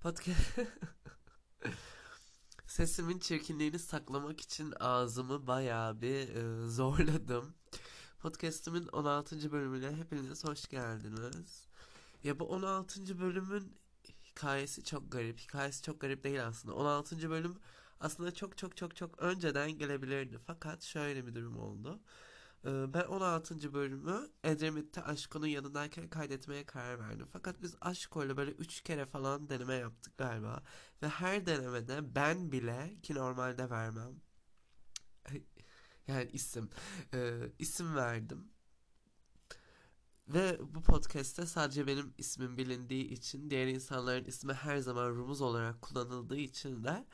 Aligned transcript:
Podcast 0.00 0.58
Sesimin 2.66 3.18
çirkinliğini 3.18 3.78
saklamak 3.78 4.40
için 4.40 4.74
ağzımı 4.80 5.46
bayağı 5.46 6.00
bir 6.00 6.28
e, 6.28 6.66
zorladım. 6.68 7.54
Podcast'imin 8.20 8.86
16. 8.86 9.52
bölümüne 9.52 9.96
hepiniz 9.96 10.44
hoş 10.44 10.68
geldiniz. 10.68 11.66
Ya 12.24 12.40
bu 12.40 12.44
16. 12.44 13.18
bölümün 13.18 13.76
hikayesi 14.24 14.84
çok 14.84 15.12
garip. 15.12 15.38
Hikayesi 15.40 15.82
çok 15.82 16.00
garip 16.00 16.24
değil 16.24 16.46
aslında. 16.46 16.74
16. 16.74 17.30
bölüm 17.30 17.58
aslında 18.00 18.34
çok 18.34 18.58
çok 18.58 18.76
çok 18.76 18.96
çok 18.96 19.18
önceden 19.18 19.70
gelebilirdi. 19.70 20.38
Fakat 20.46 20.82
şöyle 20.82 21.26
bir 21.26 21.34
durum 21.34 21.58
oldu. 21.58 22.00
Ee, 22.64 22.94
ben 22.94 23.04
16. 23.04 23.72
bölümü 23.74 24.28
Edremit'te 24.44 25.02
Aşko'nun 25.02 25.46
yanındayken 25.46 26.08
kaydetmeye 26.08 26.66
karar 26.66 26.98
verdim. 27.00 27.28
Fakat 27.32 27.62
biz 27.62 27.76
Aşko'yla 27.80 28.36
böyle 28.36 28.50
3 28.50 28.80
kere 28.80 29.06
falan 29.06 29.48
deneme 29.48 29.74
yaptık 29.74 30.18
galiba. 30.18 30.62
Ve 31.02 31.08
her 31.08 31.46
denemede 31.46 32.14
ben 32.14 32.52
bile 32.52 32.96
ki 33.02 33.14
normalde 33.14 33.70
vermem. 33.70 34.20
Yani 36.08 36.30
isim. 36.32 36.70
E, 37.14 37.40
isim 37.58 37.94
verdim. 37.96 38.50
Ve 40.28 40.58
bu 40.74 40.82
podcast'te 40.82 41.46
sadece 41.46 41.86
benim 41.86 42.14
ismim 42.18 42.56
bilindiği 42.56 43.04
için 43.04 43.50
diğer 43.50 43.66
insanların 43.66 44.24
ismi 44.24 44.52
her 44.52 44.78
zaman 44.78 45.08
rumuz 45.08 45.40
olarak 45.40 45.82
kullanıldığı 45.82 46.36
için 46.36 46.84
de 46.84 47.04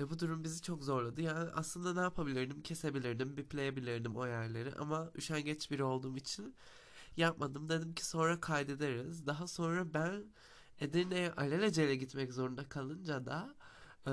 ve 0.00 0.10
bu 0.10 0.18
durum 0.18 0.44
bizi 0.44 0.62
çok 0.62 0.84
zorladı. 0.84 1.22
Yani 1.22 1.50
aslında 1.54 1.94
ne 1.94 2.00
yapabilirdim? 2.00 2.62
Kesebilirdim, 2.62 3.36
bipleyebilirdim 3.36 4.16
o 4.16 4.26
yerleri 4.26 4.74
ama 4.74 5.10
üşengeç 5.14 5.70
biri 5.70 5.84
olduğum 5.84 6.16
için 6.16 6.56
yapmadım. 7.16 7.68
Dedim 7.68 7.94
ki 7.94 8.06
sonra 8.06 8.40
kaydederiz. 8.40 9.26
Daha 9.26 9.46
sonra 9.46 9.94
ben 9.94 10.24
Edirne'ye 10.80 11.32
alelacele 11.32 11.96
gitmek 11.96 12.32
zorunda 12.32 12.68
kalınca 12.68 13.26
da 13.26 13.54
e, 14.06 14.12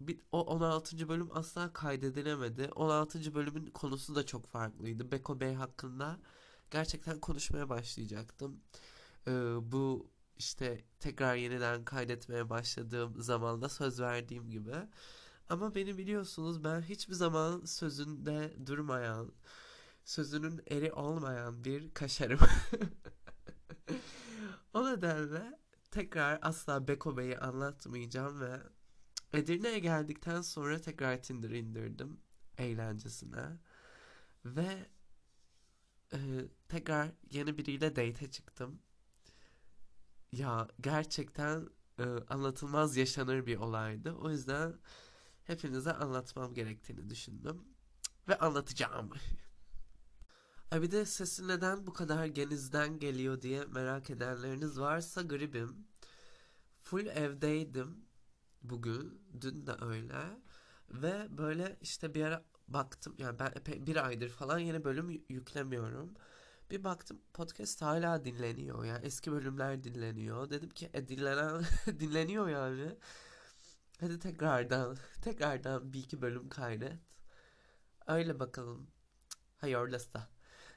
bir, 0.00 0.20
o 0.32 0.40
16. 0.42 1.08
bölüm 1.08 1.28
asla 1.32 1.72
kaydedilemedi. 1.72 2.70
16. 2.74 3.34
bölümün 3.34 3.66
konusu 3.70 4.14
da 4.14 4.26
çok 4.26 4.46
farklıydı. 4.46 5.10
Beko 5.12 5.40
Bey 5.40 5.54
hakkında 5.54 6.20
gerçekten 6.70 7.20
konuşmaya 7.20 7.68
başlayacaktım. 7.68 8.60
E, 9.26 9.32
bu 9.72 10.10
işte 10.38 10.84
tekrar 11.00 11.36
yeniden 11.36 11.84
kaydetmeye 11.84 12.50
başladığım 12.50 13.22
zamanda 13.22 13.68
söz 13.68 14.00
verdiğim 14.00 14.50
gibi. 14.50 14.74
Ama 15.48 15.74
beni 15.74 15.98
biliyorsunuz 15.98 16.64
ben 16.64 16.80
hiçbir 16.80 17.14
zaman 17.14 17.64
sözünde 17.64 18.66
durmayan, 18.66 19.32
sözünün 20.04 20.62
eri 20.66 20.92
olmayan 20.92 21.64
bir 21.64 21.94
kaşarım. 21.94 22.40
o 24.74 24.86
nedenle 24.86 25.58
tekrar 25.90 26.38
asla 26.42 26.88
Beko 26.88 27.16
Bey'i 27.16 27.38
anlatmayacağım 27.38 28.40
ve 28.40 28.60
Edirne'ye 29.32 29.78
geldikten 29.78 30.40
sonra 30.40 30.80
tekrar 30.80 31.22
Tinder 31.22 31.50
indirdim 31.50 32.20
eğlencesine. 32.58 33.58
Ve 34.44 34.88
e, 36.12 36.18
tekrar 36.68 37.08
yeni 37.30 37.58
biriyle 37.58 37.96
date'e 37.96 38.30
çıktım. 38.30 38.82
Ya 40.38 40.68
gerçekten 40.80 41.68
e, 41.98 42.04
anlatılmaz 42.28 42.96
yaşanır 42.96 43.46
bir 43.46 43.56
olaydı. 43.56 44.12
O 44.12 44.30
yüzden 44.30 44.74
hepinize 45.44 45.92
anlatmam 45.92 46.54
gerektiğini 46.54 47.10
düşündüm. 47.10 47.64
Ve 48.28 48.38
anlatacağım. 48.38 49.10
Ay 50.70 50.82
bir 50.82 50.90
de 50.90 51.06
sesi 51.06 51.48
neden 51.48 51.86
bu 51.86 51.92
kadar 51.92 52.26
genizden 52.26 52.98
geliyor 52.98 53.42
diye 53.42 53.64
merak 53.64 54.10
edenleriniz 54.10 54.80
varsa 54.80 55.22
gribim. 55.22 55.86
Full 56.82 57.06
evdeydim 57.06 58.04
bugün. 58.62 59.22
Dün 59.40 59.66
de 59.66 59.72
öyle. 59.80 60.40
Ve 60.90 61.38
böyle 61.38 61.78
işte 61.80 62.14
bir 62.14 62.24
ara 62.24 62.44
baktım. 62.68 63.14
Yani 63.18 63.38
ben 63.38 63.52
epey 63.56 63.86
bir 63.86 64.06
aydır 64.06 64.28
falan 64.28 64.58
yeni 64.58 64.84
bölüm 64.84 65.10
yüklemiyorum. 65.28 66.14
Bir 66.70 66.84
baktım 66.84 67.20
podcast 67.34 67.82
hala 67.82 68.24
dinleniyor. 68.24 68.84
Yani 68.84 69.06
eski 69.06 69.32
bölümler 69.32 69.84
dinleniyor. 69.84 70.50
Dedim 70.50 70.70
ki 70.70 70.90
e, 70.94 71.08
dinlenen 71.08 71.64
dinleniyor 72.00 72.48
yani. 72.48 72.96
Hadi 74.00 74.18
tekrardan 74.18 74.96
tekrardan 75.22 75.92
bir 75.92 75.98
iki 75.98 76.22
bölüm 76.22 76.48
kaydet. 76.48 76.98
Öyle 78.06 78.40
bakalım. 78.40 78.86
Hayırlısı. 79.58 80.18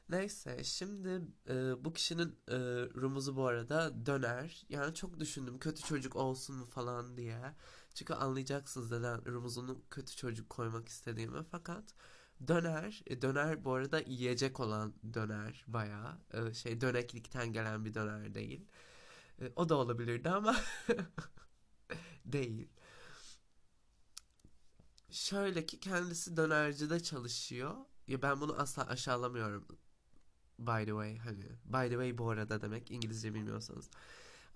Neyse 0.10 0.64
şimdi 0.64 1.22
e, 1.50 1.86
bu 1.86 1.94
kişinin 1.94 2.40
e, 2.48 2.58
rumuzu 2.96 3.36
bu 3.36 3.48
arada 3.48 4.06
döner. 4.06 4.66
Yani 4.70 4.96
çok 4.96 5.20
düşündüm 5.20 5.60
kötü 5.60 5.84
çocuk 5.84 6.16
olsun 6.16 6.56
mu 6.56 6.66
falan 6.66 7.18
diye. 7.18 7.56
Çünkü 7.94 8.14
anlayacaksınız 8.14 8.92
neden 8.92 9.26
rumuzunu 9.26 9.82
kötü 9.90 10.16
çocuk 10.16 10.50
koymak 10.50 10.90
istediğimi. 10.90 11.44
Fakat 11.52 11.84
döner, 12.48 13.04
e, 13.08 13.22
döner 13.22 13.66
bu 13.66 13.74
arada 13.74 14.00
yiyecek 14.00 14.60
olan 14.60 14.94
döner 15.14 15.66
bayağı. 15.68 16.18
E, 16.34 16.54
şey 16.54 16.82
döneklikten 16.82 17.54
gelen 17.54 17.86
bir 17.86 17.94
döner 17.94 18.34
değil. 18.36 18.66
E, 19.42 19.52
o 19.56 19.70
da 19.70 19.76
olabilirdi 19.76 20.30
ama 20.30 20.56
değil. 22.26 22.70
Şöyle 25.12 25.66
ki 25.66 25.80
kendisi 25.80 26.38
dönercide 26.38 27.00
çalışıyor. 27.00 27.76
Ya 28.08 28.22
ben 28.22 28.42
bunu 28.42 28.60
asla 28.60 28.88
aşağılamıyorum 28.88 29.68
By 30.60 30.86
the 30.86 30.92
way 30.92 31.18
hani 31.18 31.44
by 31.66 31.90
the 31.90 31.96
way 31.96 32.18
bu 32.18 32.30
arada 32.30 32.62
demek 32.62 32.92
İngilizce 32.92 33.34
bilmiyorsanız. 33.34 33.90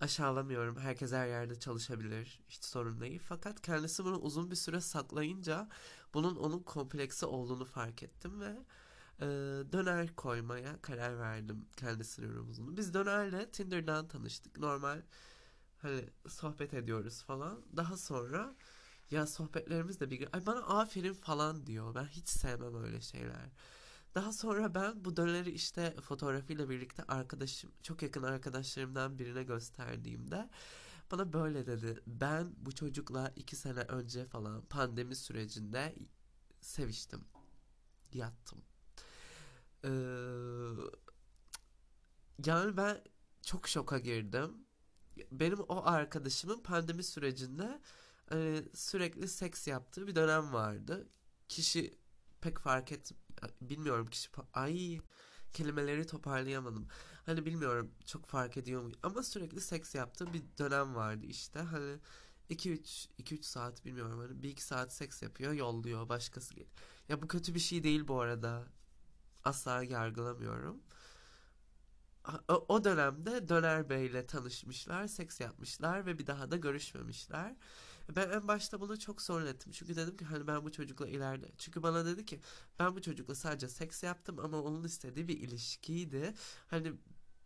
Aşağılamıyorum. 0.03 0.77
Herkes 0.77 1.11
her 1.11 1.27
yerde 1.27 1.59
çalışabilir. 1.59 2.39
Hiç 2.49 2.63
sorun 2.63 3.01
değil. 3.01 3.21
Fakat 3.25 3.61
kendisi 3.61 4.05
bunu 4.05 4.17
uzun 4.17 4.51
bir 4.51 4.55
süre 4.55 4.81
saklayınca 4.81 5.69
bunun 6.13 6.35
onun 6.35 6.59
kompleksi 6.59 7.25
olduğunu 7.25 7.65
fark 7.65 8.03
ettim 8.03 8.41
ve 8.41 8.57
e, 9.19 9.25
döner 9.71 10.15
koymaya 10.15 10.81
karar 10.81 11.19
verdim 11.19 11.65
kendisinin 11.77 12.35
rumuzunu. 12.35 12.77
Biz 12.77 12.93
dönerle 12.93 13.51
Tinder'dan 13.51 14.07
tanıştık. 14.07 14.59
Normal 14.59 15.01
hani 15.81 16.09
sohbet 16.27 16.73
ediyoruz 16.73 17.23
falan. 17.23 17.61
Daha 17.77 17.97
sonra 17.97 18.55
ya 19.11 19.27
sohbetlerimiz 19.27 19.99
de 19.99 20.11
bir 20.11 20.29
ay 20.33 20.45
bana 20.45 20.59
aferin 20.59 21.13
falan 21.13 21.65
diyor. 21.65 21.95
Ben 21.95 22.05
hiç 22.05 22.29
sevmem 22.29 22.83
öyle 22.83 23.01
şeyler. 23.01 23.49
Daha 24.15 24.33
sonra 24.33 24.75
ben 24.75 25.05
bu 25.05 25.17
döneri 25.17 25.51
işte 25.51 25.95
fotoğrafıyla 26.01 26.69
birlikte 26.69 27.03
arkadaşım, 27.03 27.71
çok 27.83 28.01
yakın 28.01 28.23
arkadaşlarımdan 28.23 29.19
birine 29.19 29.43
gösterdiğimde 29.43 30.49
bana 31.11 31.33
böyle 31.33 31.65
dedi. 31.65 32.03
Ben 32.07 32.53
bu 32.57 32.75
çocukla 32.75 33.33
iki 33.35 33.55
sene 33.55 33.79
önce 33.79 34.25
falan 34.25 34.61
pandemi 34.61 35.15
sürecinde 35.15 35.95
seviştim. 36.61 37.25
Yattım. 38.13 38.61
Ee, 39.83 39.89
yani 42.45 42.77
ben 42.77 43.03
çok 43.41 43.67
şoka 43.67 43.99
girdim. 43.99 44.51
Benim 45.31 45.59
o 45.59 45.81
arkadaşımın 45.85 46.63
pandemi 46.63 47.03
sürecinde 47.03 47.81
e, 48.31 48.63
sürekli 48.73 49.27
seks 49.27 49.67
yaptığı 49.67 50.07
bir 50.07 50.15
dönem 50.15 50.53
vardı. 50.53 51.07
Kişi 51.49 52.02
pek 52.43 52.59
fark 52.59 52.91
et 52.91 53.11
bilmiyorum 53.61 54.07
kişi 54.07 54.29
ay 54.53 54.99
kelimeleri 55.53 56.07
toparlayamadım. 56.07 56.87
Hani 57.25 57.45
bilmiyorum 57.45 57.91
çok 58.05 58.25
fark 58.25 58.57
ediyor 58.57 58.81
mu 58.81 58.91
ama 59.03 59.23
sürekli 59.23 59.61
seks 59.61 59.95
yaptığı 59.95 60.33
bir 60.33 60.43
dönem 60.57 60.95
vardı 60.95 61.25
işte. 61.25 61.59
Hani 61.59 61.99
2-3 62.49 63.07
2-3 63.19 63.43
saat 63.43 63.85
bilmiyorum 63.85 64.19
hani 64.19 64.43
1-2 64.43 64.61
saat 64.61 64.93
seks 64.93 65.21
yapıyor 65.21 65.53
yolluyor 65.53 66.09
başkası 66.09 66.53
geliyor. 66.53 66.71
Ya 67.09 67.21
bu 67.21 67.27
kötü 67.27 67.55
bir 67.55 67.59
şey 67.59 67.83
değil 67.83 68.07
bu 68.07 68.21
arada. 68.21 68.67
Asla 69.43 69.83
yargılamıyorum. 69.83 70.83
O, 72.49 72.65
o 72.67 72.83
dönemde 72.83 73.49
Döner 73.49 73.89
Bey 73.89 74.05
ile 74.05 74.25
tanışmışlar, 74.25 75.07
seks 75.07 75.39
yapmışlar 75.39 76.05
ve 76.05 76.19
bir 76.19 76.27
daha 76.27 76.51
da 76.51 76.57
görüşmemişler. 76.57 77.55
Ben 78.09 78.29
en 78.29 78.47
başta 78.47 78.81
bunu 78.81 78.99
çok 78.99 79.21
sorun. 79.21 79.57
Çünkü 79.71 79.95
dedim 79.95 80.17
ki 80.17 80.25
hani 80.25 80.47
ben 80.47 80.65
bu 80.65 80.71
çocukla 80.71 81.07
ileride. 81.07 81.51
Çünkü 81.57 81.83
bana 81.83 82.05
dedi 82.05 82.25
ki 82.25 82.41
ben 82.79 82.95
bu 82.95 83.01
çocukla 83.01 83.35
sadece 83.35 83.69
seks 83.69 84.03
yaptım 84.03 84.39
ama 84.39 84.61
onun 84.61 84.83
istediği 84.83 85.27
bir 85.27 85.37
ilişkiydi. 85.37 86.33
Hani 86.67 86.93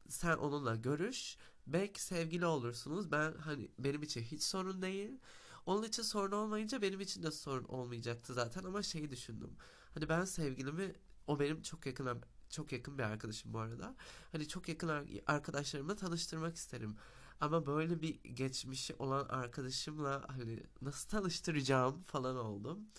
sen 0.09 0.37
onunla 0.37 0.75
görüş. 0.75 1.37
Belki 1.67 2.01
sevgili 2.01 2.45
olursunuz. 2.45 3.11
Ben 3.11 3.33
hani 3.33 3.71
benim 3.79 4.03
için 4.03 4.21
hiç 4.21 4.43
sorun 4.43 4.81
değil. 4.81 5.19
Onun 5.65 5.83
için 5.83 6.03
sorun 6.03 6.31
olmayınca 6.31 6.81
benim 6.81 7.01
için 7.01 7.23
de 7.23 7.31
sorun 7.31 7.63
olmayacaktı 7.63 8.33
zaten 8.33 8.63
ama 8.63 8.83
şeyi 8.83 9.09
düşündüm. 9.09 9.51
Hani 9.93 10.09
ben 10.09 10.25
sevgilimi 10.25 10.93
o 11.27 11.39
benim 11.39 11.61
çok 11.61 11.85
yakın 11.85 12.21
çok 12.49 12.71
yakın 12.71 12.97
bir 12.97 13.03
arkadaşım 13.03 13.53
bu 13.53 13.59
arada. 13.59 13.95
Hani 14.31 14.47
çok 14.47 14.69
yakın 14.69 15.07
arkadaşlarımla 15.27 15.95
tanıştırmak 15.95 16.55
isterim. 16.55 16.95
Ama 17.41 17.65
böyle 17.65 18.01
bir 18.01 18.23
geçmişi 18.23 18.95
olan 18.99 19.25
arkadaşımla 19.29 20.25
hani 20.27 20.63
nasıl 20.81 21.09
tanıştıracağım 21.09 22.03
falan 22.03 22.35
oldum. 22.37 22.89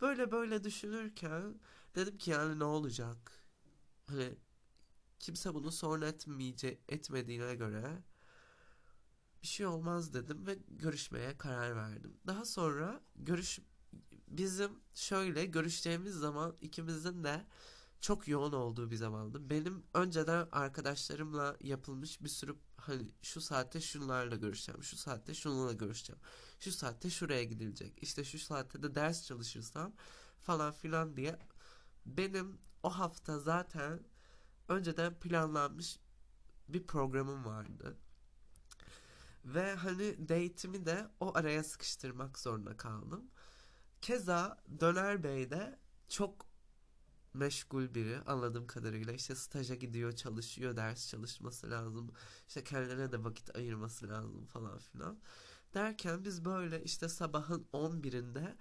Böyle 0.00 0.32
böyle 0.32 0.64
düşünürken 0.64 1.60
dedim 1.94 2.18
ki 2.18 2.30
yani 2.30 2.58
ne 2.58 2.64
olacak? 2.64 3.32
Hani 4.06 4.34
kimse 5.20 5.54
bunu 5.54 5.72
sorun 5.72 6.02
etmeyece 6.02 6.78
etmediğine 6.88 7.54
göre 7.54 8.02
bir 9.42 9.48
şey 9.48 9.66
olmaz 9.66 10.14
dedim 10.14 10.46
ve 10.46 10.58
görüşmeye 10.68 11.38
karar 11.38 11.76
verdim. 11.76 12.16
Daha 12.26 12.44
sonra 12.44 13.00
görüş 13.16 13.58
bizim 14.28 14.70
şöyle 14.94 15.46
görüşeceğimiz 15.46 16.14
zaman 16.14 16.56
ikimizin 16.60 17.24
de 17.24 17.46
çok 18.00 18.28
yoğun 18.28 18.52
olduğu 18.52 18.90
bir 18.90 18.96
zamandı. 18.96 19.50
Benim 19.50 19.82
önceden 19.94 20.48
arkadaşlarımla 20.52 21.56
yapılmış 21.60 22.22
bir 22.22 22.28
sürü 22.28 22.56
hani 22.88 23.10
şu 23.22 23.40
saatte 23.40 23.80
şunlarla 23.80 24.36
görüşeceğim, 24.36 24.82
şu 24.82 24.96
saatte 24.96 25.34
şununla 25.34 25.72
görüşeceğim, 25.72 26.20
şu 26.60 26.72
saatte 26.72 27.10
şuraya 27.10 27.44
gidilecek, 27.44 28.02
işte 28.02 28.24
şu 28.24 28.38
saatte 28.38 28.82
de 28.82 28.94
ders 28.94 29.26
çalışırsam 29.26 29.92
falan 30.42 30.72
filan 30.72 31.16
diye 31.16 31.38
benim 32.06 32.58
o 32.82 32.90
hafta 32.90 33.38
zaten 33.38 34.00
önceden 34.68 35.20
planlanmış 35.20 35.98
bir 36.68 36.86
programım 36.86 37.44
vardı. 37.44 37.96
Ve 39.44 39.74
hani 39.74 40.28
date'imi 40.28 40.86
de 40.86 41.08
o 41.20 41.36
araya 41.36 41.64
sıkıştırmak 41.64 42.38
zorunda 42.38 42.76
kaldım. 42.76 43.30
Keza 44.00 44.62
Döner 44.80 45.22
Bey 45.22 45.50
de 45.50 45.78
çok 46.08 46.46
meşgul 47.34 47.94
biri 47.94 48.20
anladığım 48.20 48.66
kadarıyla. 48.66 49.12
İşte 49.12 49.34
staja 49.34 49.74
gidiyor 49.74 50.12
çalışıyor 50.12 50.76
ders 50.76 51.08
çalışması 51.08 51.70
lazım. 51.70 52.12
İşte 52.48 52.64
kendine 52.64 53.12
de 53.12 53.24
vakit 53.24 53.56
ayırması 53.56 54.08
lazım 54.08 54.46
falan 54.46 54.78
filan. 54.78 55.18
Derken 55.74 56.24
biz 56.24 56.44
böyle 56.44 56.84
işte 56.84 57.08
sabahın 57.08 57.66
11'inde 57.72 58.56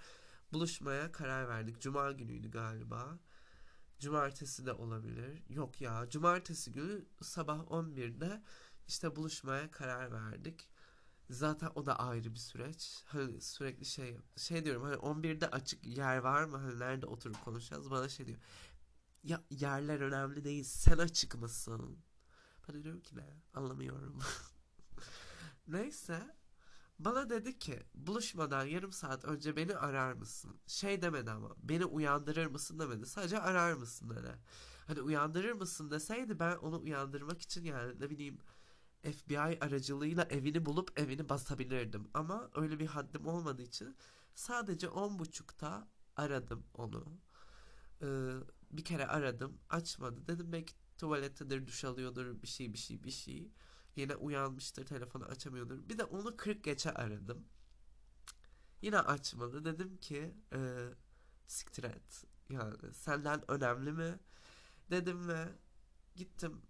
buluşmaya 0.53 1.11
karar 1.11 1.49
verdik. 1.49 1.81
Cuma 1.81 2.11
günüydü 2.11 2.51
galiba. 2.51 3.19
Cumartesi 3.99 4.65
de 4.65 4.73
olabilir. 4.73 5.43
Yok 5.49 5.81
ya 5.81 6.09
cumartesi 6.09 6.71
günü 6.71 7.05
sabah 7.21 7.59
11'de 7.59 8.41
işte 8.87 9.15
buluşmaya 9.15 9.71
karar 9.71 10.11
verdik 10.11 10.69
Zaten 11.33 11.69
o 11.75 11.85
da 11.85 12.00
ayrı 12.00 12.33
bir 12.33 12.39
süreç. 12.39 13.03
Hani 13.06 13.41
sürekli 13.41 13.85
şey 13.85 14.18
şey 14.38 14.65
diyorum 14.65 14.83
hani 14.83 14.95
11'de 14.95 15.50
açık 15.50 15.85
yer 15.85 16.18
var 16.18 16.44
mı? 16.44 16.57
Hani 16.57 16.80
nerede 16.80 17.06
oturup 17.06 17.45
konuşacağız? 17.45 17.91
Bana 17.91 18.09
şey 18.09 18.25
diyor. 18.27 18.39
Ya 19.24 19.44
yerler 19.50 20.00
önemli 20.01 20.44
değil. 20.44 20.63
Sen 20.63 20.97
açık 20.97 21.35
mısın? 21.35 22.00
Ben 22.69 22.83
diyorum 22.83 23.01
ki 23.01 23.18
ne? 23.18 23.41
Anlamıyorum. 23.53 24.19
Neyse. 25.68 26.35
Bana 27.00 27.30
dedi 27.30 27.59
ki 27.59 27.80
buluşmadan 27.95 28.65
yarım 28.65 28.91
saat 28.91 29.25
önce 29.25 29.56
beni 29.56 29.75
arar 29.75 30.13
mısın? 30.13 30.59
Şey 30.68 31.01
demedi 31.01 31.31
ama 31.31 31.56
beni 31.57 31.85
uyandırır 31.85 32.45
mısın 32.45 32.80
demedi. 32.80 33.06
Sadece 33.06 33.39
arar 33.39 33.74
mısın 33.74 34.09
dedi. 34.09 34.35
Hani 34.88 35.01
uyandırır 35.01 35.51
mısın 35.51 35.91
deseydi 35.91 36.39
ben 36.39 36.56
onu 36.56 36.81
uyandırmak 36.81 37.41
için 37.41 37.63
yani 37.63 38.00
ne 38.00 38.09
bileyim 38.09 38.38
FBI 39.03 39.59
aracılığıyla 39.61 40.23
evini 40.23 40.65
bulup 40.65 41.00
evini 41.00 41.29
basabilirdim. 41.29 42.07
Ama 42.13 42.50
öyle 42.55 42.79
bir 42.79 42.88
haddim 42.88 43.27
olmadığı 43.27 43.61
için 43.61 43.95
sadece 44.35 44.89
on 44.89 45.19
buçukta 45.19 45.88
aradım 46.15 46.65
onu. 46.73 47.05
Ee, 48.01 48.31
bir 48.71 48.83
kere 48.85 49.07
aradım 49.07 49.59
açmadı. 49.69 50.27
Dedim 50.27 50.51
belki 50.51 50.73
tuvalettedir 50.97 51.67
duş 51.67 51.85
alıyordur 51.85 52.41
bir 52.41 52.47
şey 52.47 52.73
bir 52.73 52.77
şey 52.77 53.03
bir 53.03 53.11
şey. 53.11 53.51
Yine 53.95 54.15
uyanmıştır 54.15 54.85
telefonu 54.85 55.25
açamıyordur. 55.25 55.89
Bir 55.89 55.97
de 55.97 56.03
onu 56.03 56.38
40 56.38 56.63
geçe 56.63 56.91
aradım. 56.94 57.45
Yine 58.81 58.99
açmadı. 58.99 59.65
Dedim 59.65 59.97
ki 59.97 60.35
e, 60.53 60.59
siktir 61.47 61.83
et. 61.83 62.25
Yani 62.49 62.94
senden 62.94 63.51
önemli 63.51 63.91
mi? 63.91 64.19
Dedim 64.91 65.27
ve 65.27 65.49
gittim 66.15 66.61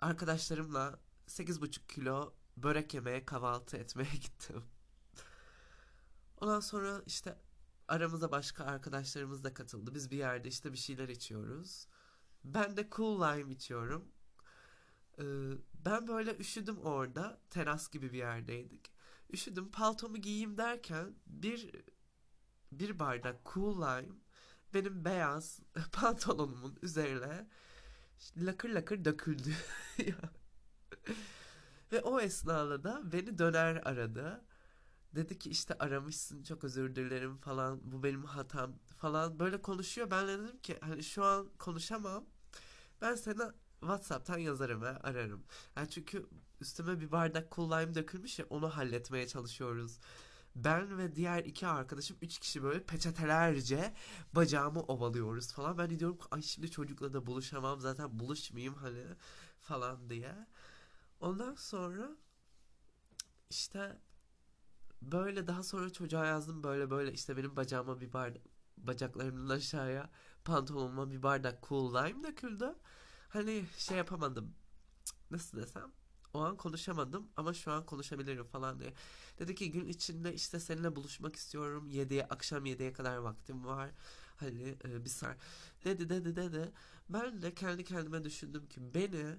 arkadaşlarımla 0.00 1.00
8,5 1.30 1.86
kilo 1.88 2.34
börek 2.56 2.94
yemeye 2.94 3.24
kahvaltı 3.24 3.76
etmeye 3.76 4.10
gittim. 4.22 4.64
Ondan 6.40 6.60
sonra 6.60 7.02
işte 7.06 7.38
aramıza 7.88 8.30
başka 8.30 8.64
arkadaşlarımız 8.64 9.44
da 9.44 9.54
katıldı. 9.54 9.94
Biz 9.94 10.10
bir 10.10 10.16
yerde 10.16 10.48
işte 10.48 10.72
bir 10.72 10.78
şeyler 10.78 11.08
içiyoruz. 11.08 11.86
Ben 12.44 12.76
de 12.76 12.88
cool 12.92 13.20
lime 13.20 13.52
içiyorum. 13.52 14.12
Ee, 15.18 15.24
ben 15.74 16.08
böyle 16.08 16.36
üşüdüm 16.36 16.78
orada. 16.78 17.40
Teras 17.50 17.90
gibi 17.90 18.12
bir 18.12 18.18
yerdeydik. 18.18 18.92
Üşüdüm 19.32 19.70
paltomu 19.70 20.16
giyeyim 20.16 20.58
derken 20.58 21.14
bir 21.26 21.70
bir 22.72 22.98
bardak 22.98 23.44
cool 23.54 23.76
lime 23.76 24.14
benim 24.74 25.04
beyaz 25.04 25.60
pantolonumun 25.92 26.78
üzerine 26.82 27.48
lakır 28.36 28.68
lakır 28.68 29.04
döküldü. 29.04 29.54
Ve 31.92 32.00
o 32.00 32.20
esnada 32.20 32.84
da 32.84 33.12
beni 33.12 33.38
döner 33.38 33.80
aradı. 33.84 34.44
Dedi 35.14 35.38
ki 35.38 35.50
işte 35.50 35.74
aramışsın 35.78 36.42
çok 36.42 36.64
özür 36.64 36.94
dilerim 36.96 37.36
falan 37.36 37.80
bu 37.92 38.02
benim 38.02 38.24
hatam 38.24 38.72
falan 38.96 39.38
böyle 39.38 39.62
konuşuyor. 39.62 40.10
Ben 40.10 40.28
de 40.28 40.38
dedim 40.38 40.58
ki 40.58 40.78
hani 40.80 41.04
şu 41.04 41.24
an 41.24 41.48
konuşamam. 41.58 42.24
Ben 43.00 43.14
sana 43.14 43.54
Whatsapp'tan 43.80 44.38
yazarım 44.38 44.82
ve 44.82 44.88
ararım. 44.88 45.44
Yani 45.76 45.90
çünkü 45.90 46.26
üstüme 46.60 47.00
bir 47.00 47.12
bardak 47.12 47.52
cool 47.52 47.70
dökülmüş 47.70 48.38
ya 48.38 48.46
onu 48.50 48.68
halletmeye 48.76 49.26
çalışıyoruz. 49.26 49.98
Ben 50.56 50.98
ve 50.98 51.16
diğer 51.16 51.44
iki 51.44 51.66
arkadaşım 51.66 52.16
üç 52.22 52.38
kişi 52.38 52.62
böyle 52.62 52.84
peçetelerce 52.84 53.94
bacağımı 54.32 54.80
ovalıyoruz 54.80 55.52
falan. 55.52 55.78
Ben 55.78 55.98
diyorum 55.98 56.18
ki 56.18 56.24
ay 56.30 56.42
şimdi 56.42 56.70
çocukla 56.70 57.12
da 57.12 57.26
buluşamam 57.26 57.80
zaten 57.80 58.18
buluşmayayım 58.18 58.74
hani 58.74 59.04
falan 59.60 60.10
diye. 60.10 60.46
Ondan 61.20 61.54
sonra 61.54 62.16
işte 63.50 63.98
böyle 65.02 65.46
daha 65.46 65.62
sonra 65.62 65.90
çocuğa 65.92 66.26
yazdım 66.26 66.62
böyle 66.64 66.90
böyle 66.90 67.12
işte 67.12 67.36
benim 67.36 67.56
bacağıma 67.56 68.00
bir 68.00 68.12
bardak 68.12 68.42
bacaklarımdan 68.76 69.54
aşağıya 69.56 70.10
pantolonuma 70.44 71.10
bir 71.10 71.22
bardak 71.22 71.62
cool 71.68 71.94
lime 71.94 72.22
döküldü. 72.24 72.74
Hani 73.28 73.64
şey 73.76 73.96
yapamadım. 73.96 74.54
Nasıl 75.30 75.58
desem? 75.58 75.92
O 76.34 76.40
an 76.40 76.56
konuşamadım 76.56 77.28
ama 77.36 77.54
şu 77.54 77.72
an 77.72 77.86
konuşabilirim 77.86 78.44
falan 78.44 78.80
diye. 78.80 78.94
Dedi 79.38 79.54
ki 79.54 79.70
gün 79.70 79.88
içinde 79.88 80.34
işte 80.34 80.60
seninle 80.60 80.96
buluşmak 80.96 81.36
istiyorum. 81.36 81.90
7'ye 81.90 82.24
akşam 82.24 82.66
7'ye 82.66 82.92
kadar 82.92 83.16
vaktim 83.16 83.64
var. 83.66 83.90
Hani 84.36 84.76
e, 84.84 85.04
bir 85.04 85.10
sar. 85.10 85.36
Dedi 85.84 86.08
dedi 86.08 86.36
dedi. 86.36 86.72
Ben 87.08 87.42
de 87.42 87.54
kendi 87.54 87.84
kendime 87.84 88.24
düşündüm 88.24 88.66
ki 88.68 88.94
beni 88.94 89.36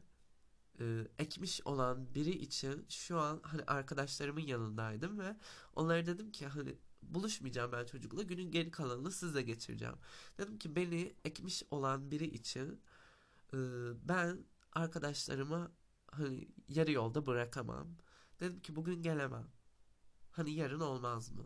e, 0.82 1.08
ekmiş 1.20 1.62
olan 1.66 2.16
biri 2.16 2.32
için 2.32 2.86
şu 2.90 3.20
an 3.20 3.40
hani 3.44 3.64
arkadaşlarımın 3.64 4.42
yanındaydım 4.42 5.20
ve 5.20 5.36
onlara 5.76 6.06
dedim 6.06 6.32
ki 6.32 6.48
hani 6.48 6.78
buluşmayacağım 7.04 7.72
ben 7.72 7.86
çocukla 7.86 8.24
günün 8.24 8.52
geri 8.52 8.72
kalanını 8.72 9.12
sizle 9.12 9.42
geçireceğim. 9.42 9.96
Dedim 10.38 10.58
ki 10.58 10.76
beni 10.76 11.16
ekmiş 11.26 11.64
olan 11.72 12.12
biri 12.12 12.26
için 12.26 12.82
e, 13.54 13.58
ben 14.10 14.46
arkadaşlarıma 14.74 15.72
hani 16.12 16.48
yarı 16.70 16.92
yolda 16.92 17.26
bırakamam. 17.26 17.88
Dedim 18.40 18.60
ki 18.60 18.76
bugün 18.76 19.02
gelemem. 19.02 19.48
Hani 20.32 20.52
yarın 20.52 20.80
olmaz 20.80 21.32
mı? 21.32 21.44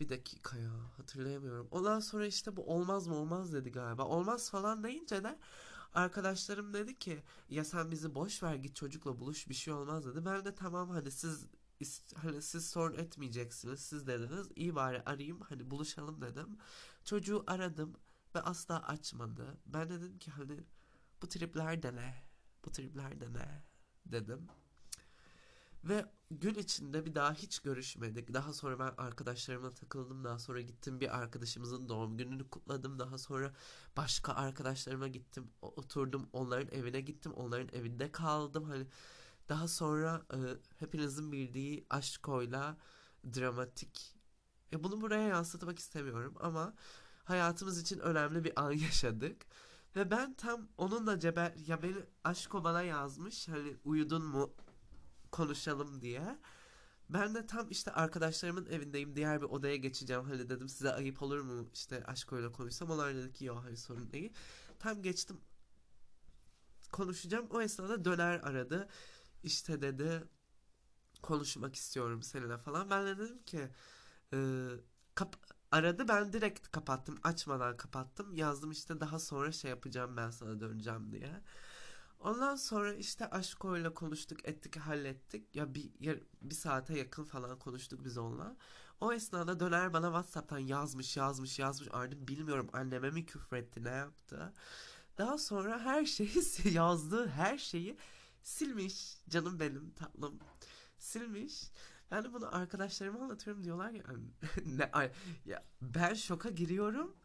bir 0.00 0.08
dakika 0.08 0.58
ya 0.58 0.70
hatırlayamıyorum. 0.96 1.68
Ondan 1.70 2.00
sonra 2.00 2.26
işte 2.26 2.56
bu 2.56 2.74
olmaz 2.74 3.06
mı 3.06 3.14
olmaz 3.14 3.52
dedi 3.52 3.72
galiba. 3.72 4.04
Olmaz 4.04 4.50
falan 4.50 4.84
deyince 4.84 5.24
de 5.24 5.38
Arkadaşlarım 5.94 6.72
dedi 6.74 6.98
ki 6.98 7.22
ya 7.48 7.64
sen 7.64 7.90
bizi 7.90 8.14
boş 8.14 8.42
ver 8.42 8.54
git 8.54 8.76
çocukla 8.76 9.18
buluş 9.18 9.48
bir 9.48 9.54
şey 9.54 9.74
olmaz 9.74 10.06
dedi. 10.06 10.24
Ben 10.24 10.44
de 10.44 10.54
tamam 10.54 10.90
hadi 10.90 11.10
siz 11.10 11.46
hani 12.14 12.42
siz 12.42 12.70
sorun 12.70 12.94
etmeyeceksiniz 12.94 13.80
siz 13.80 14.06
dediniz 14.06 14.48
iyi 14.56 14.74
bari 14.74 15.02
arayayım 15.02 15.40
hani 15.40 15.70
buluşalım 15.70 16.22
dedim. 16.22 16.58
Çocuğu 17.04 17.44
aradım 17.46 17.94
ve 18.34 18.40
asla 18.40 18.86
açmadı. 18.86 19.58
Ben 19.66 19.90
de 19.90 20.00
dedim 20.00 20.18
ki 20.18 20.30
hani 20.30 20.60
bu 21.22 21.28
tripler 21.28 21.82
de 21.82 21.96
ne? 21.96 22.14
Bu 22.64 22.70
tripler 22.72 23.20
de 23.20 23.32
ne? 23.32 23.64
Dedim. 24.06 24.48
Ve 25.84 26.06
gün 26.30 26.54
içinde 26.54 27.06
bir 27.06 27.14
daha 27.14 27.32
hiç 27.34 27.58
görüşmedik. 27.58 28.34
Daha 28.34 28.52
sonra 28.52 28.78
ben 28.78 28.94
arkadaşlarıma 28.98 29.74
takıldım. 29.74 30.24
Daha 30.24 30.38
sonra 30.38 30.60
gittim 30.60 31.00
bir 31.00 31.18
arkadaşımızın 31.18 31.88
doğum 31.88 32.16
gününü 32.16 32.50
kutladım. 32.50 32.98
Daha 32.98 33.18
sonra 33.18 33.52
başka 33.96 34.32
arkadaşlarıma 34.34 35.08
gittim. 35.08 35.50
Oturdum 35.62 36.28
onların 36.32 36.74
evine 36.74 37.00
gittim. 37.00 37.32
Onların 37.32 37.68
evinde 37.78 38.12
kaldım. 38.12 38.64
Hani 38.64 38.86
daha 39.48 39.68
sonra 39.68 40.22
e, 40.32 40.38
hepinizin 40.78 41.32
bildiği 41.32 41.86
aşkoyla 41.90 42.76
dramatik. 43.24 44.16
Ya 44.72 44.84
bunu 44.84 45.00
buraya 45.00 45.28
yansıtmak 45.28 45.78
istemiyorum 45.78 46.34
ama 46.40 46.74
hayatımız 47.24 47.80
için 47.80 47.98
önemli 47.98 48.44
bir 48.44 48.52
an 48.64 48.72
yaşadık. 48.86 49.46
Ve 49.96 50.10
ben 50.10 50.34
tam 50.34 50.68
onunla 50.78 51.20
ceber 51.20 51.54
ya 51.66 51.82
beni 51.82 52.04
aşko 52.24 52.64
bana 52.64 52.82
yazmış 52.82 53.48
hani 53.48 53.76
uyudun 53.84 54.24
mu 54.24 54.54
konuşalım 55.32 56.02
diye. 56.02 56.38
Ben 57.10 57.34
de 57.34 57.46
tam 57.46 57.70
işte 57.70 57.92
arkadaşlarımın 57.92 58.66
evindeyim. 58.66 59.16
Diğer 59.16 59.40
bir 59.42 59.46
odaya 59.46 59.76
geçeceğim. 59.76 60.24
Hani 60.24 60.48
dedim 60.48 60.68
size 60.68 60.92
ayıp 60.92 61.22
olur 61.22 61.40
mu 61.40 61.68
işte 61.74 62.04
aşk 62.04 62.32
öyle 62.32 62.52
konuşsam. 62.52 62.90
Onlar 62.90 63.14
dedi 63.14 63.32
ki 63.32 63.44
yok 63.44 63.60
hayır 63.64 63.76
sorun 63.76 64.12
değil. 64.12 64.32
Tam 64.78 65.02
geçtim 65.02 65.40
konuşacağım. 66.92 67.46
O 67.50 67.60
esnada 67.60 68.04
döner 68.04 68.40
aradı. 68.40 68.88
İşte 69.42 69.82
dedi 69.82 70.24
konuşmak 71.22 71.74
istiyorum 71.74 72.22
seninle 72.22 72.58
falan. 72.58 72.90
Ben 72.90 73.06
de 73.06 73.18
dedim 73.18 73.42
ki 73.42 73.68
e, 74.32 74.38
kap 75.14 75.36
aradı 75.70 76.08
ben 76.08 76.32
direkt 76.32 76.70
kapattım. 76.72 77.18
Açmadan 77.22 77.76
kapattım. 77.76 78.34
Yazdım 78.34 78.70
işte 78.70 79.00
daha 79.00 79.18
sonra 79.18 79.52
şey 79.52 79.70
yapacağım 79.70 80.16
ben 80.16 80.30
sana 80.30 80.60
döneceğim 80.60 81.12
diye. 81.12 81.42
Ondan 82.20 82.56
sonra 82.56 82.94
işte 82.94 83.30
Aşko'yla 83.30 83.94
konuştuk, 83.94 84.48
ettik, 84.48 84.76
hallettik. 84.76 85.56
Ya 85.56 85.74
bir 85.74 85.90
bir 86.42 86.54
saate 86.54 86.98
yakın 86.98 87.24
falan 87.24 87.58
konuştuk 87.58 88.04
biz 88.04 88.18
onunla. 88.18 88.56
O 89.00 89.12
esnada 89.12 89.60
döner 89.60 89.92
bana 89.92 90.06
WhatsApp'tan 90.06 90.58
yazmış, 90.58 91.16
yazmış, 91.16 91.58
yazmış. 91.58 91.88
Artık 91.92 92.28
bilmiyorum 92.28 92.70
anneme 92.72 93.10
mi 93.10 93.26
küfretti, 93.26 93.84
ne 93.84 93.90
yaptı. 93.90 94.52
Daha 95.18 95.38
sonra 95.38 95.80
her 95.80 96.04
şeyi 96.04 96.30
yazdığı 96.72 97.28
her 97.28 97.58
şeyi 97.58 97.96
silmiş. 98.42 99.18
Canım 99.28 99.60
benim 99.60 99.90
tatlım. 99.90 100.38
Silmiş. 100.98 101.70
Ben 102.10 102.24
de 102.24 102.32
bunu 102.32 102.56
arkadaşlarıma 102.56 103.20
anlatıyorum 103.24 103.64
diyorlar 103.64 103.90
ya 103.90 104.04
ne 104.66 104.84
ay- 104.92 105.12
ya 105.46 105.64
ben 105.82 106.14
şoka 106.14 106.50
giriyorum. 106.50 107.16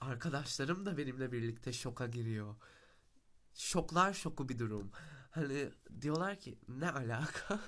Arkadaşlarım 0.00 0.86
da 0.86 0.96
benimle 0.98 1.32
birlikte 1.32 1.72
şoka 1.72 2.06
giriyor. 2.06 2.56
Şoklar 3.58 4.12
şoku 4.12 4.48
bir 4.48 4.58
durum. 4.58 4.90
Hani 5.30 5.72
diyorlar 6.00 6.40
ki 6.40 6.58
ne 6.68 6.90
alaka? 6.90 7.60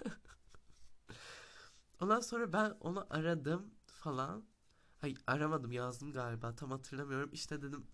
Ondan 2.01 2.21
sonra 2.21 2.53
ben 2.53 2.71
onu 2.81 3.07
aradım 3.11 3.75
falan. 3.87 4.45
Hayır 5.01 5.19
aramadım 5.27 5.73
yazdım 5.73 6.13
galiba 6.13 6.57
tam 6.57 6.71
hatırlamıyorum. 6.71 7.31
İşte 7.33 7.63
dedim 7.63 7.87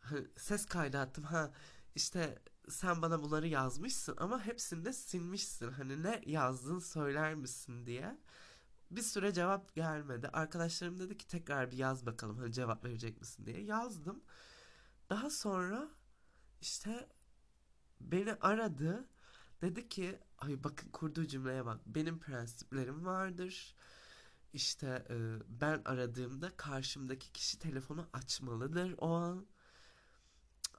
hani 0.00 0.26
ses 0.36 0.66
kaydı 0.66 0.98
attım 0.98 1.24
ha 1.24 1.52
işte 1.94 2.42
sen 2.68 3.02
bana 3.02 3.22
bunları 3.22 3.46
yazmışsın 3.48 4.16
ama 4.18 4.46
hepsini 4.46 4.84
de 4.84 4.92
silmişsin. 4.92 5.70
Hani 5.72 6.02
ne 6.02 6.22
yazdın 6.26 6.78
söyler 6.78 7.34
misin 7.34 7.86
diye. 7.86 8.18
Bir 8.90 9.02
süre 9.02 9.32
cevap 9.32 9.74
gelmedi. 9.74 10.28
Arkadaşlarım 10.28 10.98
dedi 10.98 11.18
ki 11.18 11.26
tekrar 11.26 11.70
bir 11.70 11.76
yaz 11.76 12.06
bakalım 12.06 12.38
hani 12.38 12.52
cevap 12.52 12.84
verecek 12.84 13.20
misin 13.20 13.46
diye. 13.46 13.62
Yazdım. 13.62 14.22
Daha 15.10 15.30
sonra 15.30 15.88
işte 16.60 17.08
beni 18.00 18.34
aradı. 18.34 19.08
Dedi 19.62 19.88
ki 19.88 20.18
ay 20.38 20.64
bakın 20.64 20.90
kurduğu 20.90 21.26
cümleye 21.26 21.66
bak. 21.66 21.80
Benim 21.86 22.18
prensiplerim 22.18 23.06
vardır. 23.06 23.74
İşte 24.52 25.06
e, 25.10 25.16
ben 25.48 25.82
aradığımda 25.84 26.56
karşımdaki 26.56 27.32
kişi 27.32 27.58
telefonu 27.58 28.08
açmalıdır 28.12 28.94
o 28.98 29.08
an. 29.08 29.46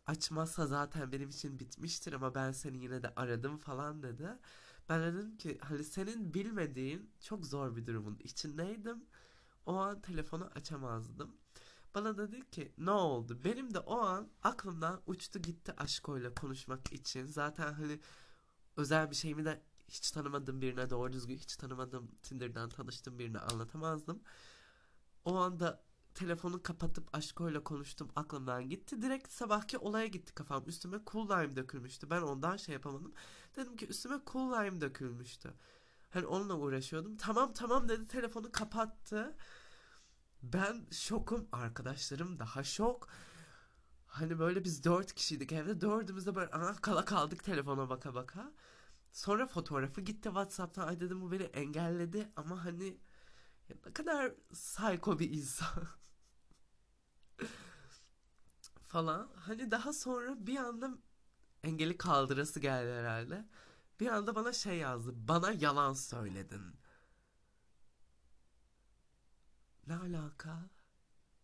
Açmazsa 0.05 0.67
zaten 0.67 1.12
benim 1.12 1.29
için 1.29 1.60
bitmiştir 1.60 2.13
ama 2.13 2.36
ben 2.36 2.51
seni 2.51 2.77
yine 2.77 3.03
de 3.03 3.13
aradım 3.15 3.57
falan 3.57 4.03
dedi. 4.03 4.27
Ben 4.89 5.03
dedim 5.03 5.38
ki 5.38 5.57
hani 5.62 5.84
senin 5.84 6.34
bilmediğin 6.34 7.12
çok 7.22 7.46
zor 7.46 7.75
bir 7.75 7.86
durumun 7.86 8.17
içindeydim. 8.24 9.05
O 9.65 9.75
an 9.75 10.01
telefonu 10.01 10.50
açamazdım. 10.55 11.38
Bana 11.96 12.17
dedi 12.17 12.50
ki 12.50 12.72
ne 12.77 12.91
oldu? 12.91 13.39
Benim 13.44 13.74
de 13.74 13.79
o 13.79 13.98
an 13.98 14.29
aklımdan 14.44 15.01
uçtu 15.08 15.39
gitti 15.39 15.74
aşkoyla 15.77 16.34
konuşmak 16.34 16.94
için. 16.94 17.25
Zaten 17.25 17.74
hani 17.74 18.00
özel 18.77 19.12
bir 19.12 19.15
şeyimi 19.15 19.46
de 19.46 19.62
hiç 19.88 20.12
tanımadığım 20.12 20.62
birine 20.62 20.89
doğru 20.89 21.13
düzgün 21.13 21.38
hiç 21.38 21.56
tanımadığım 21.56 22.08
Tinder'dan 22.24 22.70
tanıştığım 22.70 23.20
birine 23.20 23.39
anlatamazdım. 23.39 24.22
O 25.25 25.36
anda 25.36 25.84
telefonu 26.13 26.63
kapatıp 26.63 27.15
aşkoyla 27.15 27.63
konuştum 27.63 28.10
aklımdan 28.15 28.70
gitti. 28.70 29.01
Direkt 29.01 29.32
sabahki 29.32 29.77
olaya 29.77 30.08
gitti 30.08 30.34
kafam. 30.34 30.63
Üstüme 30.67 31.00
cool 31.08 31.29
lime 31.29 31.56
dökülmüştü. 31.56 32.10
Ben 32.10 32.22
ondan 32.22 32.58
şey 32.58 32.74
yapamadım. 32.74 33.13
Dedim 33.56 33.77
ki 33.77 33.88
üstüme 33.88 34.20
cool 34.32 34.51
lime 34.51 34.82
dökülmüştü. 34.82 35.53
Hani 36.10 36.25
onunla 36.25 36.53
uğraşıyordum. 36.56 37.17
Tamam 37.17 37.53
tamam 37.53 37.89
dedi 37.89 38.08
telefonu 38.08 38.51
kapattı. 38.51 39.36
Ben 40.44 40.86
şokum. 40.91 41.48
Arkadaşlarım 41.51 42.39
daha 42.39 42.63
şok. 42.63 43.08
Hani 44.08 44.39
böyle 44.39 44.63
biz 44.63 44.84
dört 44.84 45.13
kişiydik 45.13 45.51
evde. 45.51 45.82
Dördümüz 45.82 46.25
de 46.25 46.36
böyle 46.36 46.51
ana 46.51 46.75
kala 46.75 47.06
kaldık 47.06 47.44
telefona 47.44 47.89
baka 47.89 48.15
baka. 48.15 48.51
Sonra 49.12 49.48
fotoğrafı 49.48 50.01
gitti 50.01 50.24
Whatsapp'tan. 50.24 50.88
Ay 50.88 51.00
dedim 51.00 51.22
bu 51.22 51.32
beni 51.32 51.44
engelledi 51.44 52.32
ama 52.36 52.65
hani 52.65 52.98
ne 53.70 53.94
kadar 53.94 54.32
psycho 54.53 55.20
bir 55.20 55.29
insan 55.29 55.84
falan. 58.88 59.29
Hani 59.36 59.72
daha 59.72 59.94
sonra 59.94 60.48
bir 60.48 60.58
anda 60.58 60.98
engeli 61.63 61.98
kaldırası 61.98 62.60
geldi 62.60 62.91
herhalde. 62.91 63.46
Bir 64.00 64.08
anda 64.08 64.36
bana 64.36 64.53
şey 64.53 64.77
yazdı. 64.77 65.12
Bana 65.15 65.51
yalan 65.51 65.94
söyledin. 65.94 66.62
Ne 69.88 69.96
alaka? 69.96 70.70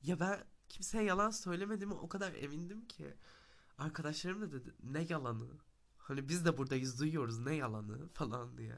Ya 0.03 0.19
ben 0.19 0.43
kimseye 0.69 1.03
yalan 1.03 1.29
söylemediğime 1.29 1.93
o 1.93 2.09
kadar 2.09 2.33
emindim 2.33 2.87
ki. 2.87 3.13
Arkadaşlarım 3.77 4.41
da 4.41 4.51
dedi 4.51 4.73
ne 4.83 5.01
yalanı? 5.01 5.47
Hani 5.97 6.29
biz 6.29 6.45
de 6.45 6.57
buradayız 6.57 6.99
duyuyoruz 6.99 7.39
ne 7.39 7.55
yalanı 7.55 8.07
falan 8.09 8.57
diye. 8.57 8.75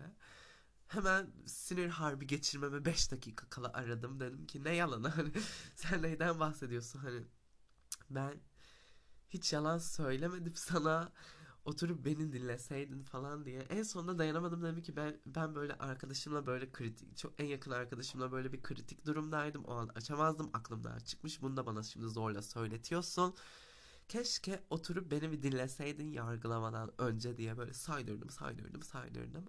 Hemen 0.88 1.32
sinir 1.46 1.90
harbi 1.90 2.28
geçirmeme 2.28 2.86
5 2.86 3.12
dakika 3.12 3.50
kala 3.50 3.74
aradım. 3.74 4.20
Dedim 4.20 4.48
ki 4.48 4.64
ne 4.64 4.76
yalanı 4.76 5.08
hani 5.08 5.32
sen 5.76 6.02
neyden 6.02 6.40
bahsediyorsun 6.40 7.00
hani 7.00 7.24
ben 8.10 8.42
hiç 9.30 9.54
yalan 9.54 9.78
söylemedim 9.78 10.56
sana 10.56 11.12
oturup 11.66 12.06
beni 12.06 12.34
dinleseydin 12.34 13.04
falan 13.04 13.46
diye. 13.46 13.60
En 13.62 13.84
sonunda 13.84 14.18
dayanamadım 14.18 14.64
dedim 14.64 14.82
ki 14.82 14.96
ben 14.96 15.18
ben 15.26 15.56
böyle 15.56 15.74
arkadaşımla 15.74 16.46
böyle 16.46 16.72
kritik 16.72 17.18
çok 17.18 17.34
en 17.42 17.46
yakın 17.46 17.72
arkadaşımla 17.72 18.32
böyle 18.32 18.54
bir 18.54 18.62
kritik 18.62 19.06
durumdaydım. 19.06 19.64
O 19.66 19.74
an 19.74 19.88
açamazdım 19.96 20.50
aklımdan 20.54 21.00
çıkmış. 21.00 21.42
Bunu 21.42 21.58
da 21.58 21.66
bana 21.66 21.84
şimdi 21.84 22.08
zorla 22.08 22.42
söyletiyorsun. 22.42 23.36
Keşke 24.08 24.64
oturup 24.70 25.12
beni 25.12 25.32
bir 25.32 25.42
dinleseydin 25.42 26.12
yargılamadan 26.12 26.92
önce 26.98 27.38
diye 27.38 27.58
böyle 27.58 27.74
saydırdım 27.74 28.30
saydırdım 28.30 28.84
saydırdım. 28.84 29.46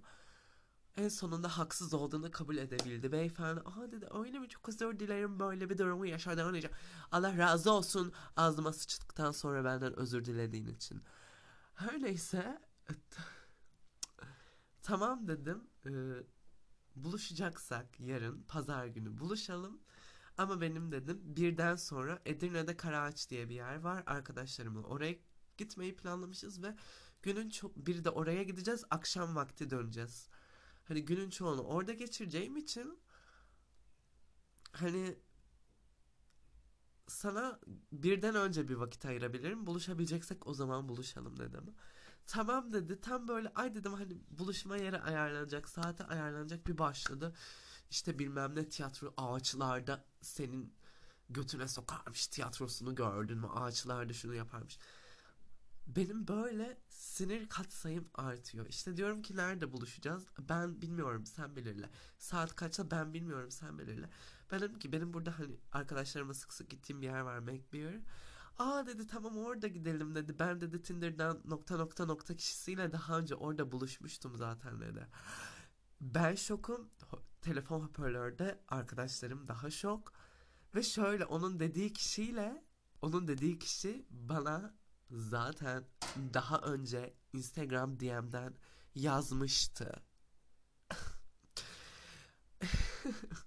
En 0.96 1.08
sonunda 1.08 1.58
haksız 1.58 1.94
olduğunu 1.94 2.30
kabul 2.30 2.56
edebildi. 2.56 3.12
Beyefendi 3.12 3.61
aha 3.61 3.92
dedi 3.92 4.06
öyle 4.14 4.38
mi 4.38 4.49
çok 4.49 4.68
özür 4.68 4.99
dilerim 4.99 5.40
böyle 5.40 5.70
bir 5.70 5.78
durumu 5.78 6.06
yaşadan 6.06 6.54
önce. 6.54 6.70
Allah 7.12 7.38
razı 7.38 7.73
olsun 7.73 8.12
ağzıma 8.37 8.73
sıçtıktan 8.73 9.32
sonra 9.32 9.64
benden 9.64 9.99
özür 9.99 10.25
dilediğin 10.25 10.66
için. 10.66 11.02
Her 11.76 12.02
neyse 12.02 12.59
tamam 14.83 15.28
dedim 15.28 15.64
Ee, 15.87 15.90
buluşacaksak 16.97 18.00
yarın 18.00 18.42
pazar 18.42 18.87
günü 18.87 19.18
buluşalım. 19.18 19.80
Ama 20.38 20.61
benim 20.61 20.92
dedim 20.92 21.21
birden 21.25 21.76
sonra 21.76 22.23
Edirne'de 22.26 22.76
Karaağaç 22.76 23.30
diye 23.30 23.49
bir 23.49 23.54
yer 23.54 23.76
var. 23.76 24.02
Arkadaşlarımla 24.06 24.83
oraya 24.83 25.16
gitmeyi 25.59 25.97
planlamışız 25.97 26.62
ve 26.62 26.76
günün 27.23 27.50
çok 27.50 27.76
bir 27.76 28.04
de 28.04 28.11
oraya 28.11 28.42
gideceğiz 28.42 28.85
akşam 28.90 29.37
vakti 29.37 29.71
döneceğiz. 29.71 30.28
Hani 30.85 31.04
günün 31.04 31.30
çoğunu 31.30 31.62
orada 31.62 31.92
geçireceğim 31.92 32.56
için 32.56 32.99
hani 34.73 35.18
sana 37.08 37.60
birden 37.92 38.34
önce 38.34 38.68
bir 38.68 38.75
vakit 38.75 39.04
ayırabilirim. 39.06 39.66
Buluşabileceksek 39.66 40.46
o 40.46 40.54
zaman 40.54 40.88
buluşalım 40.88 41.38
dedim. 41.38 41.75
Tamam 42.26 42.72
dedi. 42.72 43.00
Tam 43.00 43.28
böyle 43.28 43.48
ay 43.54 43.75
dedim 43.75 43.92
hani 43.92 44.16
buluşma 44.30 44.76
yeri 44.76 45.00
ayarlanacak, 45.00 45.68
saate 45.68 46.04
ayarlanacak 46.04 46.66
bir 46.66 46.78
başladı. 46.78 47.34
İşte 47.90 48.18
bilmem 48.18 48.56
ne 48.56 48.68
tiyatro 48.68 49.14
ağaçlarda 49.16 50.04
senin 50.20 50.75
götüne 51.30 51.68
sokarmış 51.68 52.26
tiyatrosunu 52.26 52.94
gördün 52.94 53.38
mü? 53.38 53.46
Ağaçlarda 53.46 54.12
şunu 54.12 54.34
yaparmış. 54.34 54.78
Benim 55.86 56.28
böyle 56.28 56.78
sinir 56.88 57.48
katsayım 57.48 58.08
artıyor. 58.14 58.66
İşte 58.66 58.96
diyorum 58.96 59.22
ki 59.22 59.36
nerede 59.36 59.72
buluşacağız? 59.72 60.25
Ben 60.38 60.82
bilmiyorum 60.82 61.26
sen 61.26 61.56
belirle. 61.56 61.90
Saat 62.18 62.56
kaçta 62.56 62.90
ben 62.90 63.14
bilmiyorum 63.14 63.50
sen 63.50 63.78
belirle. 63.78 64.10
Ben 64.50 64.60
dedim 64.60 64.78
ki 64.78 64.92
benim 64.92 65.14
burada 65.14 65.38
hani 65.38 65.56
arkadaşlarıma 65.72 66.34
sık 66.34 66.52
sık 66.52 66.70
gittiğim 66.70 67.02
bir 67.02 67.06
yer 67.06 67.20
var 67.20 67.38
McBeer. 67.38 68.00
Aa 68.58 68.86
dedi 68.86 69.06
tamam 69.06 69.38
orada 69.38 69.68
gidelim 69.68 70.14
dedi. 70.14 70.38
Ben 70.38 70.60
dedi 70.60 70.82
Tinder'dan 70.82 71.40
nokta 71.44 71.76
nokta 71.76 72.06
nokta 72.06 72.36
kişisiyle 72.36 72.92
daha 72.92 73.18
önce 73.18 73.34
orada 73.34 73.72
buluşmuştum 73.72 74.36
zaten 74.36 74.80
dedi. 74.80 75.08
Ben 76.00 76.34
şokum. 76.34 76.90
Telefon 77.42 77.80
hoparlörde 77.80 78.60
arkadaşlarım 78.68 79.48
daha 79.48 79.70
şok. 79.70 80.12
Ve 80.74 80.82
şöyle 80.82 81.24
onun 81.24 81.60
dediği 81.60 81.92
kişiyle 81.92 82.64
onun 83.02 83.28
dediği 83.28 83.58
kişi 83.58 84.06
bana 84.10 84.74
zaten 85.10 85.84
daha 86.34 86.58
önce 86.58 87.14
Instagram 87.32 88.00
DM'den 88.00 88.54
yazmıştı. 88.94 89.92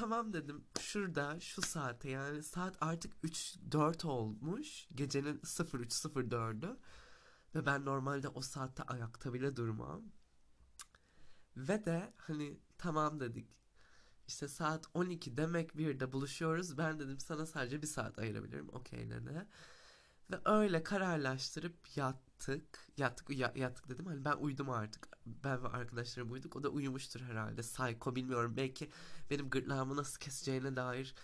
tamam 0.00 0.32
dedim 0.32 0.64
şurada 0.80 1.40
şu 1.40 1.62
saate 1.62 2.10
yani 2.10 2.42
saat 2.42 2.76
artık 2.80 3.12
3-4 3.24 4.06
olmuş. 4.06 4.88
Gecenin 4.94 5.38
03.04'ü. 5.38 6.76
Ve 7.54 7.66
ben 7.66 7.84
normalde 7.84 8.28
o 8.28 8.42
saatte 8.42 8.82
ayakta 8.82 9.32
bile 9.34 9.56
durmam. 9.56 10.02
Ve 11.56 11.84
de 11.84 12.14
hani 12.16 12.60
tamam 12.78 13.20
dedik. 13.20 13.48
İşte 14.28 14.48
saat 14.48 14.86
12 14.94 15.36
demek 15.36 15.76
bir 15.78 16.00
de 16.00 16.12
buluşuyoruz. 16.12 16.78
Ben 16.78 16.98
dedim 16.98 17.20
sana 17.20 17.46
sadece 17.46 17.82
bir 17.82 17.86
saat 17.86 18.18
ayırabilirim. 18.18 18.68
Okey 18.68 19.10
dedi. 19.10 19.46
Ve 20.30 20.36
öyle 20.44 20.82
kararlaştırıp 20.82 21.96
yattık. 21.96 22.78
Yattık 22.96 23.30
ya- 23.30 23.52
yattık 23.56 23.88
dedim. 23.88 24.06
Hani 24.06 24.24
ben 24.24 24.36
uyudum 24.36 24.70
artık. 24.70 25.08
Ben 25.26 25.64
ve 25.64 25.68
arkadaşlarım 25.68 26.32
uyuduk. 26.32 26.56
O 26.56 26.62
da 26.62 26.68
uyumuştur 26.68 27.20
herhalde. 27.20 27.60
Psycho 27.60 28.16
bilmiyorum. 28.16 28.54
Belki 28.56 28.90
benim 29.30 29.50
gırtlağımı 29.50 29.96
nasıl 29.96 30.18
keseceğine 30.18 30.76
dair 30.76 31.14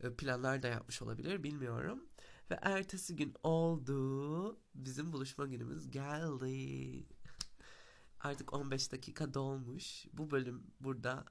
e, 0.00 0.14
planlar 0.14 0.62
da 0.62 0.68
yapmış 0.68 1.02
olabilir. 1.02 1.42
Bilmiyorum. 1.42 2.04
Ve 2.50 2.58
ertesi 2.62 3.16
gün 3.16 3.34
oldu. 3.42 4.58
Bizim 4.74 5.12
buluşma 5.12 5.46
günümüz 5.46 5.90
geldi. 5.90 7.06
Artık 8.20 8.52
15 8.52 8.92
dakika 8.92 9.34
dolmuş. 9.34 10.06
Bu 10.12 10.30
bölüm 10.30 10.62
burada 10.80 11.24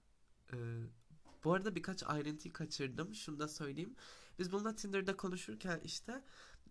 e, 0.54 0.58
bu 1.44 1.54
arada 1.54 1.76
birkaç 1.76 2.04
ayrıntıyı 2.04 2.54
kaçırdım. 2.54 3.16
Şunu 3.16 3.40
da 3.40 3.48
söyleyeyim. 3.48 3.96
Biz 4.40 4.52
bununla 4.52 4.76
Tinder'da 4.76 5.18
konuşurken 5.18 5.82
işte 5.84 6.24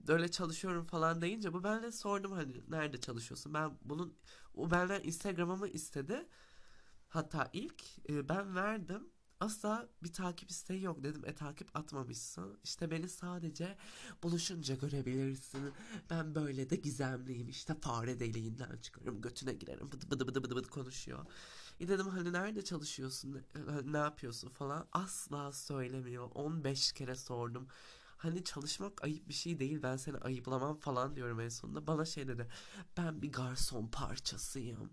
böyle 0.08 0.30
çalışıyorum 0.30 0.84
falan 0.84 1.20
deyince 1.22 1.52
bu 1.52 1.64
benle 1.64 1.92
sordum 1.92 2.32
hani 2.32 2.52
nerede 2.68 3.00
çalışıyorsun? 3.00 3.54
Ben 3.54 3.78
bunun 3.84 4.14
o 4.54 4.70
benden 4.70 5.02
Instagram'ımı 5.02 5.68
istedi. 5.68 6.28
Hatta 7.08 7.50
ilk 7.52 8.08
e, 8.08 8.28
ben 8.28 8.54
verdim. 8.54 9.08
Asla 9.40 9.88
bir 10.02 10.12
takip 10.12 10.50
isteği 10.50 10.82
yok 10.82 11.02
dedim. 11.02 11.22
E 11.26 11.34
takip 11.34 11.76
atmamışsın. 11.76 12.58
İşte 12.64 12.90
beni 12.90 13.08
sadece 13.08 13.76
buluşunca 14.22 14.74
görebilirsin. 14.74 15.72
Ben 16.10 16.34
böyle 16.34 16.70
de 16.70 16.76
gizemliyim. 16.76 17.48
İşte 17.48 17.74
fare 17.74 18.20
deliğinden 18.20 18.76
çıkarım. 18.82 19.20
Götüne 19.20 19.52
girerim. 19.52 19.92
Bıdı 19.92 20.10
bıdı 20.10 20.28
bıdı 20.28 20.44
bıdı 20.44 20.56
bıdı 20.56 20.68
konuşuyor. 20.68 21.26
E 21.80 21.88
dedim 21.88 22.06
hani 22.06 22.32
nerede 22.32 22.64
çalışıyorsun? 22.64 23.34
Ne, 23.34 23.92
ne 23.92 23.98
yapıyorsun 23.98 24.48
falan. 24.48 24.88
Asla 24.92 25.52
söylemiyor. 25.52 26.30
15 26.34 26.92
kere 26.92 27.14
sordum. 27.14 27.68
Hani 28.22 28.44
çalışmak 28.44 29.04
ayıp 29.04 29.28
bir 29.28 29.34
şey 29.34 29.58
değil. 29.58 29.82
Ben 29.82 29.96
seni 29.96 30.18
ayıplamam 30.18 30.76
falan 30.76 31.16
diyorum 31.16 31.40
en 31.40 31.48
sonunda. 31.48 31.86
Bana 31.86 32.04
şey 32.04 32.28
dedi. 32.28 32.48
Ben 32.96 33.22
bir 33.22 33.32
garson 33.32 33.86
parçasıyım. 33.86 34.90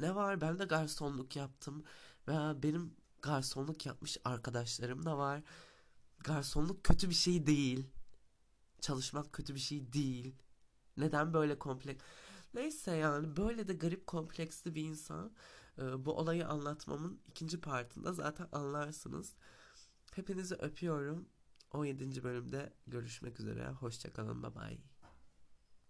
Ne 0.00 0.14
var? 0.14 0.40
Ben 0.40 0.58
de 0.58 0.64
garsonluk 0.64 1.36
yaptım. 1.36 1.84
Ve 2.28 2.62
benim 2.62 2.96
garsonluk 3.22 3.86
yapmış 3.86 4.18
arkadaşlarım 4.24 5.04
da 5.04 5.18
var. 5.18 5.42
Garsonluk 6.18 6.84
kötü 6.84 7.08
bir 7.10 7.14
şey 7.14 7.46
değil. 7.46 7.86
Çalışmak 8.80 9.32
kötü 9.32 9.54
bir 9.54 9.60
şey 9.60 9.92
değil. 9.92 10.34
Neden 10.96 11.34
böyle 11.34 11.58
kompleks? 11.58 12.04
Neyse 12.54 12.96
yani 12.96 13.36
böyle 13.36 13.68
de 13.68 13.74
garip 13.74 14.06
kompleksli 14.06 14.74
bir 14.74 14.82
insan. 14.82 15.32
Ee, 15.78 16.04
bu 16.04 16.12
olayı 16.12 16.48
anlatmamın 16.48 17.20
ikinci 17.28 17.60
partında 17.60 18.12
zaten 18.12 18.48
anlarsınız. 18.52 19.34
Hepinizi 20.14 20.54
öpüyorum. 20.54 21.28
17. 21.74 22.24
bölümde 22.24 22.72
görüşmek 22.86 23.40
üzere. 23.40 23.68
Hoşçakalın. 23.68 24.42
Bye 24.42 24.54
bye. 24.54 24.93